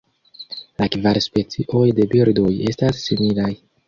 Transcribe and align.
La 0.81 0.85
kvar 0.95 1.19
specioj 1.25 1.83
de 1.99 2.07
birdoj 2.13 2.47
estas 2.73 3.03
similaj. 3.05 3.51